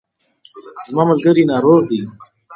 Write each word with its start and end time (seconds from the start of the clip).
زما 0.87 1.03
ملګری 1.09 1.43
ناروغ 1.51 1.79
دی 1.89 1.99